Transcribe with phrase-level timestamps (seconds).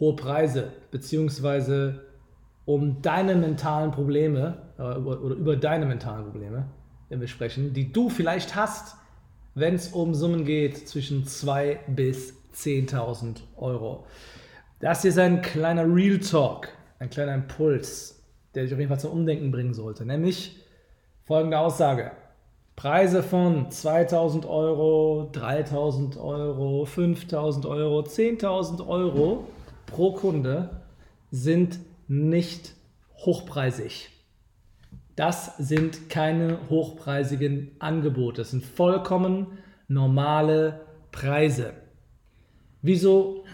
[0.00, 2.04] hohe Preise, beziehungsweise
[2.64, 6.66] um deine mentalen Probleme äh, oder über deine mentalen Probleme,
[7.08, 8.96] wenn wir sprechen, die du vielleicht hast,
[9.54, 14.04] wenn es um Summen geht zwischen 2 bis 10.000 Euro.
[14.80, 18.22] Das hier ist ein kleiner Real Talk, ein kleiner Impuls,
[18.54, 20.04] der dich auf jeden Fall zum Umdenken bringen sollte.
[20.04, 20.56] Nämlich
[21.24, 22.12] folgende Aussage.
[22.76, 29.46] Preise von 2000 Euro, 3000 Euro, 5000 Euro, 10.000 Euro
[29.86, 30.82] pro Kunde
[31.30, 32.74] sind nicht
[33.18, 34.10] hochpreisig.
[35.16, 38.42] Das sind keine hochpreisigen Angebote.
[38.42, 40.80] Das sind vollkommen normale
[41.12, 41.72] Preise.
[42.82, 43.44] Wieso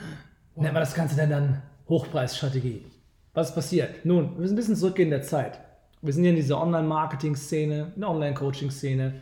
[0.56, 2.84] nennt man das Ganze denn dann Hochpreisstrategie?
[3.34, 4.04] Was passiert?
[4.04, 5.60] Nun, wir sind ein bisschen zurückgehen in der Zeit.
[6.02, 9.14] Wir sind hier in dieser Online-Marketing-Szene, in der Online-Coaching-Szene.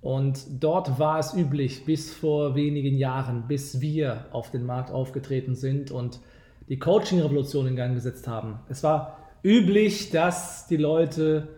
[0.00, 5.54] Und dort war es üblich, bis vor wenigen Jahren, bis wir auf den Markt aufgetreten
[5.54, 6.20] sind und
[6.68, 8.60] die Coaching-Revolution in Gang gesetzt haben.
[8.68, 11.48] Es war üblich, dass die Leute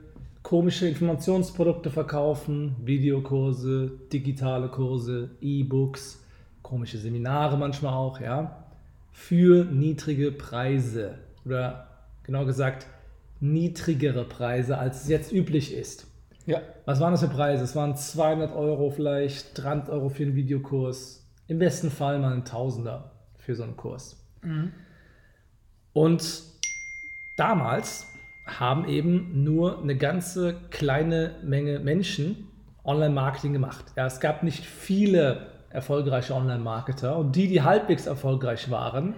[0.42, 6.25] komische Informationsprodukte verkaufen, Videokurse, digitale Kurse, E-Books,
[6.62, 8.64] komische Seminare manchmal auch, ja,
[9.12, 11.88] für niedrige Preise oder
[12.22, 12.87] genau gesagt
[13.41, 16.06] niedrigere Preise, als es jetzt üblich ist.
[16.47, 16.60] Ja.
[16.84, 17.65] Was waren das für Preise?
[17.65, 22.44] Es waren 200 Euro vielleicht, 300 Euro für einen Videokurs, im besten Fall mal ein
[22.44, 24.16] Tausender für so einen Kurs.
[24.42, 24.72] Mhm.
[25.93, 26.43] Und
[27.37, 28.06] damals
[28.47, 32.49] haben eben nur eine ganze kleine Menge Menschen
[32.84, 33.84] Online-Marketing gemacht.
[33.97, 39.15] Ja, es gab nicht viele erfolgreiche Online-Marketer und die, die halbwegs erfolgreich waren,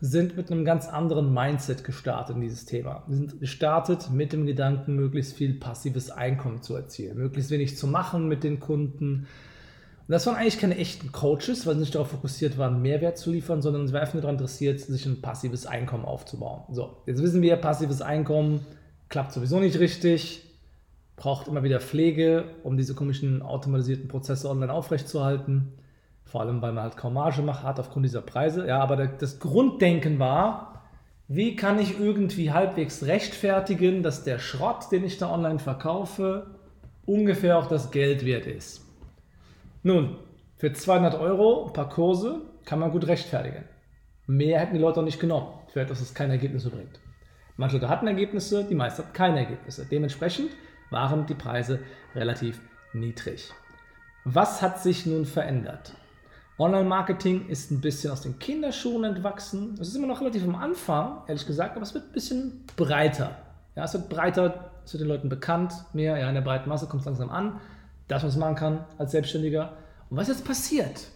[0.00, 3.02] sind mit einem ganz anderen Mindset gestartet in dieses Thema.
[3.08, 7.88] Wir sind gestartet mit dem Gedanken, möglichst viel passives Einkommen zu erzielen, möglichst wenig zu
[7.88, 9.26] machen mit den Kunden,
[10.08, 13.30] und das waren eigentlich keine echten Coaches, weil sie nicht darauf fokussiert waren, Mehrwert zu
[13.30, 16.62] liefern, sondern sie waren einfach nur daran interessiert, sich ein passives Einkommen aufzubauen.
[16.70, 18.64] So, jetzt wissen wir, passives Einkommen
[19.10, 20.44] klappt sowieso nicht richtig,
[21.16, 25.74] braucht immer wieder Pflege, um diese komischen automatisierten Prozesse online aufrechtzuerhalten.
[26.24, 28.66] Vor allem, weil man halt kaum Marge macht, hat aufgrund dieser Preise.
[28.66, 30.84] Ja, aber das Grunddenken war,
[31.26, 36.46] wie kann ich irgendwie halbwegs rechtfertigen, dass der Schrott, den ich da online verkaufe,
[37.04, 38.87] ungefähr auch das Geld wert ist.
[39.82, 40.16] Nun,
[40.56, 43.64] für 200 Euro ein paar Kurse kann man gut rechtfertigen.
[44.26, 47.00] Mehr hätten die Leute auch nicht genommen, für etwas, das keine Ergebnisse bringt.
[47.56, 49.86] Manche Leute hatten Ergebnisse, die meisten hatten keine Ergebnisse.
[49.86, 50.50] Dementsprechend
[50.90, 51.80] waren die Preise
[52.14, 52.60] relativ
[52.92, 53.52] niedrig.
[54.24, 55.92] Was hat sich nun verändert?
[56.58, 59.74] Online-Marketing ist ein bisschen aus den Kinderschuhen entwachsen.
[59.80, 63.36] Es ist immer noch relativ am Anfang, ehrlich gesagt, aber es wird ein bisschen breiter.
[63.76, 66.86] Ja, es wird breiter, es wird den Leuten bekannt, mehr ja, in der breiten Masse
[66.86, 67.60] kommt es langsam an
[68.08, 69.76] das, was man machen kann als Selbstständiger.
[70.10, 71.08] Und was jetzt passiert,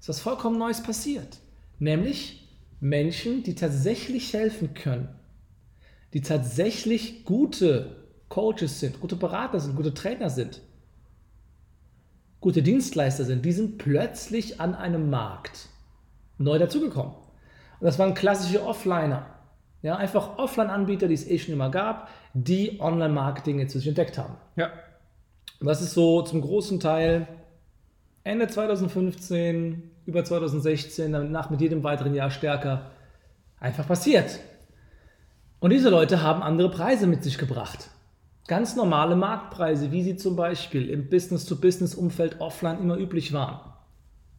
[0.00, 1.38] ist was vollkommen Neues passiert.
[1.78, 2.48] Nämlich
[2.80, 5.08] Menschen, die tatsächlich helfen können,
[6.12, 7.96] die tatsächlich gute
[8.28, 10.60] Coaches sind, gute Berater sind, gute Trainer sind,
[12.40, 15.68] gute Dienstleister sind, die sind plötzlich an einem Markt
[16.38, 17.14] neu dazugekommen.
[17.14, 19.26] Und das waren klassische Offliner.
[19.82, 24.34] Ja, einfach Offline-Anbieter, die es eh schon immer gab, die Online-Marketing sich entdeckt haben.
[24.56, 24.72] Ja.
[25.60, 27.26] Und das ist so zum großen Teil
[28.24, 32.90] Ende 2015, über 2016, danach mit jedem weiteren Jahr stärker
[33.58, 34.38] einfach passiert.
[35.60, 37.90] Und diese Leute haben andere Preise mit sich gebracht.
[38.46, 43.60] Ganz normale Marktpreise, wie sie zum Beispiel im Business-to-Business-Umfeld offline immer üblich waren.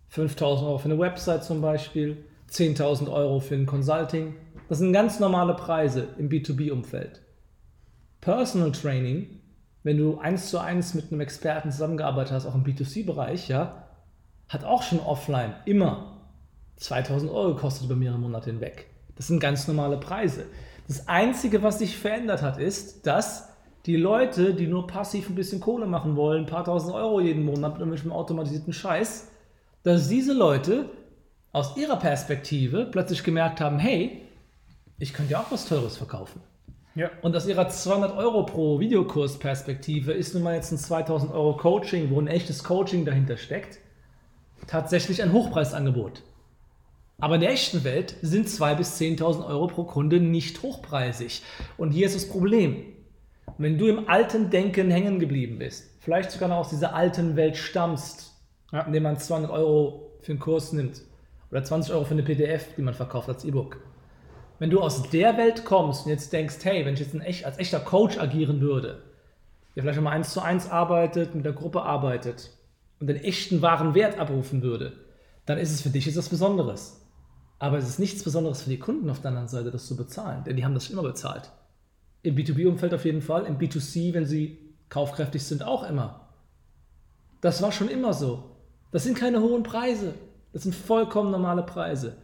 [0.09, 4.35] 5000 Euro für eine Website zum Beispiel, 10.000 Euro für ein Consulting.
[4.67, 7.21] Das sind ganz normale Preise im B2B-Umfeld.
[8.21, 9.38] Personal Training
[9.83, 13.87] wenn du eins zu eins mit einem Experten zusammengearbeitet hast, auch im B2C-Bereich, ja,
[14.47, 16.17] hat auch schon offline immer
[16.77, 18.87] 2000 Euro gekostet über mehrere Monate hinweg.
[19.15, 20.45] Das sind ganz normale Preise.
[20.87, 23.49] Das Einzige, was sich verändert hat, ist, dass
[23.85, 27.45] Die Leute, die nur passiv ein bisschen Kohle machen wollen, ein paar tausend Euro jeden
[27.45, 29.29] Monat mit irgendwelchem automatisierten Scheiß,
[29.83, 30.89] dass diese Leute
[31.53, 34.21] aus ihrer Perspektive plötzlich gemerkt haben, hey,
[34.97, 36.41] ich könnte ja auch was Teures verkaufen.
[36.95, 37.09] Ja.
[37.21, 42.09] Und aus ihrer 200 Euro pro Videokurs-Perspektive ist nun mal jetzt ein 2000 Euro Coaching,
[42.09, 43.79] wo ein echtes Coaching dahinter steckt,
[44.67, 46.23] tatsächlich ein Hochpreisangebot.
[47.19, 51.43] Aber in der echten Welt sind 2.000 bis 10.000 Euro pro Kunde nicht hochpreisig.
[51.77, 52.83] Und hier ist das Problem.
[53.57, 57.57] Wenn du im alten Denken hängen geblieben bist, vielleicht sogar noch aus dieser alten Welt
[57.57, 58.33] stammst,
[58.71, 58.81] Ja.
[58.81, 61.01] indem man 200 Euro für einen Kurs nimmt
[61.51, 63.81] oder 20 Euro für eine PDF, die man verkauft als E-Book.
[64.59, 67.57] Wenn du aus der Welt kommst und jetzt denkst, hey, wenn ich jetzt echt, als
[67.57, 69.01] echter Coach agieren würde,
[69.75, 72.51] der vielleicht mal eins zu eins arbeitet, mit der Gruppe arbeitet
[72.99, 74.93] und den echten wahren Wert abrufen würde,
[75.45, 77.01] dann ist es für dich etwas Besonderes.
[77.57, 80.43] Aber es ist nichts Besonderes für die Kunden auf der anderen Seite, das zu bezahlen,
[80.43, 81.49] denn die haben das schon immer bezahlt.
[82.21, 84.57] Im B2B-Umfeld auf jeden Fall, im B2C, wenn sie
[84.89, 86.29] kaufkräftig sind, auch immer.
[87.39, 88.43] Das war schon immer so.
[88.91, 90.15] Das sind keine hohen Preise.
[90.51, 92.17] Das sind vollkommen normale Preise.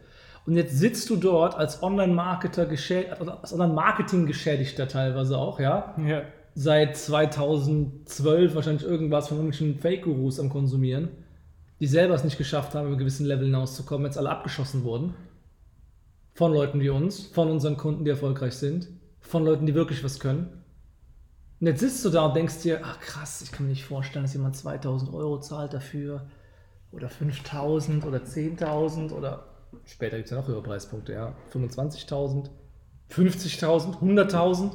[0.46, 6.22] Und jetzt sitzt du dort als Online-Marketer, als Online-Marketing-Geschädigter teilweise auch, ja, Ja.
[6.54, 11.08] seit 2012 wahrscheinlich irgendwas von irgendwelchen Fake-Gurus am Konsumieren,
[11.80, 15.14] die selber es nicht geschafft haben, über gewissen Level hinauszukommen, jetzt alle abgeschossen wurden.
[16.32, 18.88] Von Leuten wie uns, von unseren Kunden, die erfolgreich sind,
[19.20, 20.62] von Leuten, die wirklich was können.
[21.60, 24.24] Und jetzt sitzt du da und denkst dir, ach krass, ich kann mir nicht vorstellen,
[24.24, 26.26] dass jemand 2000 Euro zahlt dafür
[26.92, 32.50] oder 5000 oder 10.000 oder später gibt es ja noch höhere Preispunkte, ja, 25.000,
[33.10, 34.72] 50.000, 100.000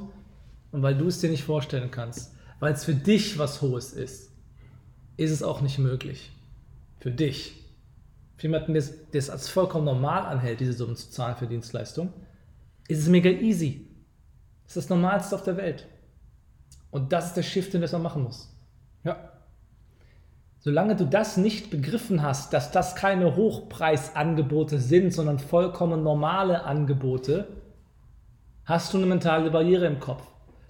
[0.72, 4.32] und weil du es dir nicht vorstellen kannst, weil es für dich was Hohes ist,
[5.18, 6.32] ist es auch nicht möglich.
[7.00, 7.58] Für dich.
[8.38, 8.84] Für jemanden, der
[9.14, 12.14] es- als vollkommen normal anhält, diese Summen zu zahlen für Dienstleistung,
[12.88, 13.88] ist es mega easy.
[14.64, 15.88] Das ist das Normalste auf der Welt.
[16.92, 18.50] Und das ist der Shift, den man machen muss.
[19.04, 19.32] Ja.
[20.64, 27.48] Solange du das nicht begriffen hast, dass das keine Hochpreisangebote sind, sondern vollkommen normale Angebote,
[28.66, 30.22] hast du eine mentale Barriere im Kopf.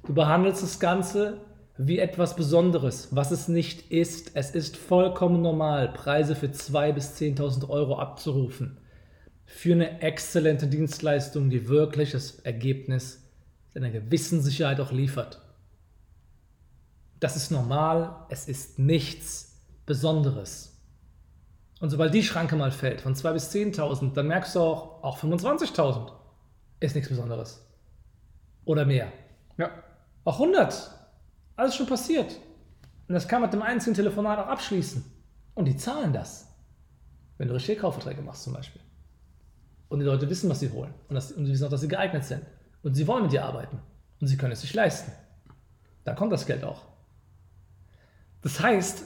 [0.05, 1.41] Du behandelst das Ganze
[1.77, 4.31] wie etwas Besonderes, was es nicht ist.
[4.33, 8.77] Es ist vollkommen normal, Preise für 2.000 bis 10.000 Euro abzurufen.
[9.45, 13.29] Für eine exzellente Dienstleistung, die wirklich das Ergebnis
[13.75, 15.41] einer gewissen Sicherheit auch liefert.
[17.19, 19.50] Das ist normal, es ist nichts
[19.91, 20.81] Besonderes.
[21.81, 25.17] Und sobald die Schranke mal fällt, von 2.000 bis 10.000, dann merkst du auch, auch
[25.17, 26.13] 25.000
[26.79, 27.67] ist nichts Besonderes.
[28.63, 29.11] Oder mehr.
[29.57, 29.69] Ja.
[30.23, 30.91] Auch 100.
[31.57, 32.37] Alles schon passiert.
[33.09, 35.03] Und das kann man mit dem einzigen Telefonat auch abschließen.
[35.55, 36.47] Und die zahlen das.
[37.37, 38.81] Wenn du richtige Kaufverträge machst zum Beispiel.
[39.89, 40.93] Und die Leute wissen, was sie holen.
[41.09, 42.45] Und, das, und sie wissen auch, dass sie geeignet sind.
[42.81, 43.79] Und sie wollen mit dir arbeiten.
[44.21, 45.11] Und sie können es sich leisten.
[46.05, 46.83] Dann kommt das Geld auch.
[48.41, 49.03] Das heißt,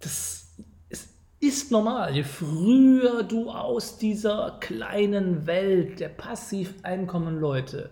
[0.00, 0.54] das
[0.88, 1.08] ist,
[1.40, 2.14] ist normal.
[2.14, 7.90] Je früher du aus dieser kleinen Welt der Passiveinkommen-Leute,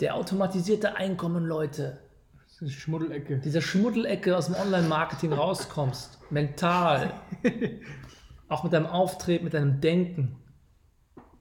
[0.00, 2.00] der automatisierte Einkommen-Leute,
[2.46, 3.38] Das ist die Schmuddelecke.
[3.38, 7.14] dieser Schmuddelecke aus dem Online-Marketing rauskommst, mental,
[8.48, 10.36] auch mit deinem Auftreten, mit deinem Denken,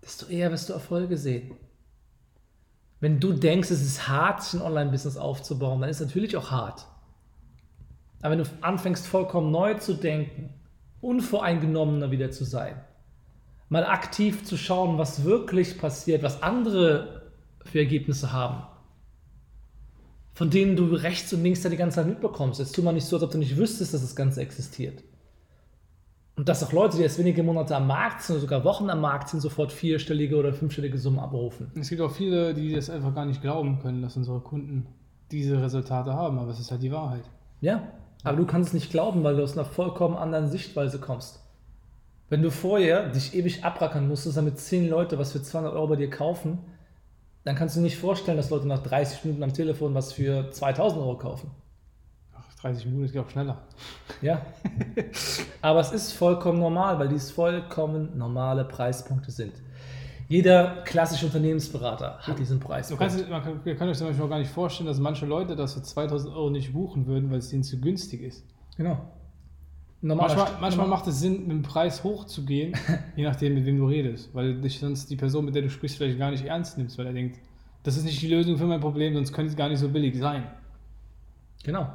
[0.01, 1.57] desto eher wirst du Erfolge sehen.
[2.99, 6.87] Wenn du denkst, es ist hart, ein Online-Business aufzubauen, dann ist es natürlich auch hart.
[8.23, 10.53] Aber wenn du anfängst, vollkommen neu zu denken,
[11.01, 12.81] unvoreingenommener wieder zu sein,
[13.67, 17.31] mal aktiv zu schauen, was wirklich passiert, was andere
[17.65, 18.63] für Ergebnisse haben,
[20.33, 22.61] von denen du rechts und links da die ganze Zeit mitbekommst.
[22.61, 25.03] Jetzt tu mal nicht so, als ob du nicht wüsstest, dass das Ganze existiert.
[26.37, 29.01] Und dass auch Leute, die jetzt wenige Monate am Markt sind oder sogar Wochen am
[29.01, 31.73] Markt sind, sofort vierstellige oder fünfstellige Summen abrufen.
[31.77, 34.87] Es gibt auch viele, die das einfach gar nicht glauben können, dass unsere Kunden
[35.29, 37.25] diese Resultate haben, aber es ist halt die Wahrheit.
[37.59, 37.83] Ja,
[38.23, 41.41] aber du kannst es nicht glauben, weil du aus einer vollkommen anderen Sichtweise kommst.
[42.29, 45.95] Wenn du vorher dich ewig abrackern musstest, damit zehn Leute was für 200 Euro bei
[45.97, 46.59] dir kaufen,
[47.43, 50.49] dann kannst du dir nicht vorstellen, dass Leute nach 30 Minuten am Telefon was für
[50.49, 51.51] 2000 Euro kaufen.
[52.33, 53.57] Ach, 30 Minuten, es geht auch schneller.
[54.21, 54.41] Ja.
[55.61, 59.53] Aber es ist vollkommen normal, weil dies vollkommen normale Preispunkte sind.
[60.29, 63.01] Jeder klassische Unternehmensberater hat diesen Du Preispunkt.
[63.01, 65.55] kannst, man kann, ihr könnt euch zum Beispiel auch gar nicht vorstellen, dass manche Leute
[65.55, 68.45] das für 2000 Euro nicht buchen würden, weil es ihnen zu günstig ist.
[68.77, 68.97] genau.
[70.05, 70.27] Normal.
[70.27, 72.73] Manchmal, manchmal macht es Sinn, mit dem Preis hochzugehen,
[73.15, 75.95] je nachdem, mit wem du redest, weil dich sonst die Person, mit der du sprichst,
[75.95, 77.39] vielleicht gar nicht ernst nimmst, weil er denkt,
[77.83, 80.17] das ist nicht die Lösung für mein Problem, sonst könnte es gar nicht so billig
[80.17, 80.43] sein.
[81.63, 81.87] Genau.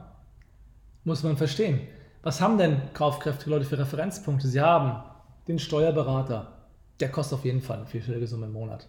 [1.04, 1.80] Muss man verstehen.
[2.22, 4.48] Was haben denn kaufkräftige Leute für Referenzpunkte?
[4.48, 5.02] Sie haben
[5.46, 6.57] den Steuerberater.
[7.00, 8.88] Der kostet auf jeden Fall eine vierstellige Summe im Monat.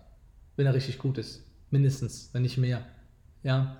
[0.55, 1.43] Wenn er richtig gut ist.
[1.69, 2.81] Mindestens, wenn nicht mehr.
[3.43, 3.77] Ja.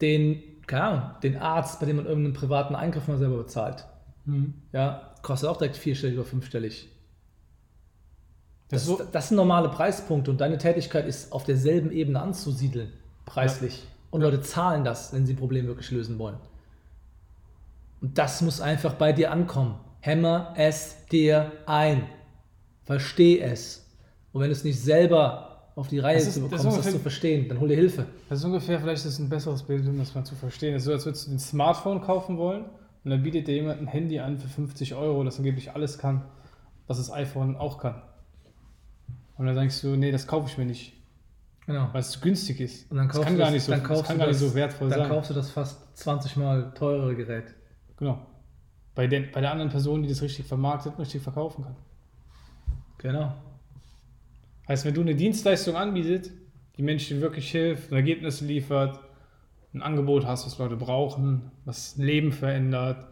[0.00, 3.86] den, keine Ahnung, den Arzt, bei dem man irgendeinen privaten Eingriff mal selber bezahlt.
[4.26, 4.54] Mhm.
[4.72, 6.88] Ja, kostet auch direkt vierstellig oder fünfstellig.
[8.68, 12.92] Das, Das, das sind normale Preispunkte und deine Tätigkeit ist auf derselben Ebene anzusiedeln,
[13.24, 13.86] preislich.
[14.10, 16.38] Und Leute zahlen das, wenn sie ein Problem wirklich lösen wollen.
[18.00, 19.78] Und das muss einfach bei dir ankommen.
[20.00, 22.06] Hämmer es dir ein.
[22.84, 23.86] Versteh es.
[24.32, 26.74] Und wenn du es nicht selber auf die Reihe Das ist- zu das bekommst, das
[26.74, 28.06] ungefähr- zu verstehen, dann hol dir Hilfe.
[28.28, 30.74] das ist ungefähr, vielleicht ist es ein besseres Bild, um das mal zu verstehen.
[30.74, 32.64] Es ist so, als würdest du ein Smartphone kaufen wollen
[33.04, 36.22] und dann bietet dir jemand ein Handy an für 50 Euro, das angeblich alles kann,
[36.86, 38.02] was das iPhone auch kann.
[39.36, 40.92] Und dann sagst du, nee, das kaufe ich mir nicht,
[41.66, 41.88] Genau.
[41.92, 42.88] weil es günstig ist.
[42.90, 44.20] Und dann das kaufst kann du gar das- nicht so, dann das kaufst kann du
[44.20, 45.08] gar nicht das- so wertvoll Dann sein.
[45.08, 47.46] kaufst du das fast 20 Mal teurere Gerät.
[47.96, 48.18] Genau.
[48.94, 51.74] Bei, den, bei der anderen Person, die das richtig vermarktet und richtig verkaufen kann.
[53.04, 53.34] Genau.
[54.66, 56.30] Heißt, wenn du eine Dienstleistung anbietet,
[56.78, 58.98] die Menschen wirklich hilft, ein Ergebnis liefert,
[59.74, 63.06] ein Angebot hast, was Leute brauchen, was Leben verändert,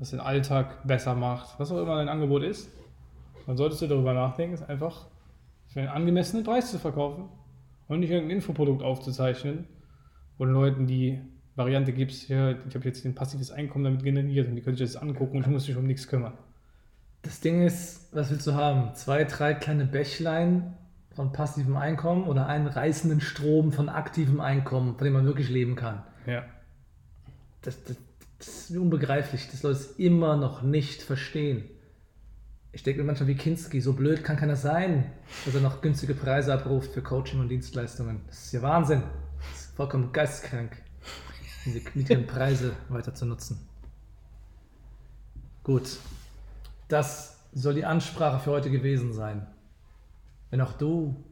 [0.00, 2.68] was den Alltag besser macht, was auch immer dein Angebot ist,
[3.46, 5.06] dann solltest du darüber nachdenken, es einfach
[5.68, 7.28] für einen angemessenen Preis zu verkaufen
[7.86, 9.68] und nicht irgendein Infoprodukt aufzuzeichnen,
[10.38, 11.20] wo du Leuten die
[11.54, 14.92] Variante gibst, ja, ich habe jetzt ein passives Einkommen damit generiert und die können sich
[14.92, 16.32] das angucken und du musst dich um nichts kümmern.
[17.26, 18.94] Das Ding ist, was willst du haben?
[18.94, 20.74] Zwei, drei kleine Bächlein
[21.16, 25.74] von passivem Einkommen oder einen reißenden Strom von aktivem Einkommen, von dem man wirklich leben
[25.74, 26.04] kann.
[26.24, 26.44] Ja.
[27.62, 27.96] Das, das,
[28.38, 31.64] das ist unbegreiflich, dass Leute es immer noch nicht verstehen.
[32.70, 35.10] Ich denke mir manchmal wie Kinski, so blöd kann keiner sein,
[35.44, 38.20] dass er noch günstige Preise abruft für Coaching und Dienstleistungen.
[38.28, 39.02] Das ist ja Wahnsinn.
[39.50, 40.76] Das ist vollkommen geisteskrank,
[41.64, 43.66] diese niedrigen Preise weiter zu nutzen.
[45.64, 45.98] Gut,
[46.88, 49.46] das soll die Ansprache für heute gewesen sein.
[50.50, 51.24] Wenn auch du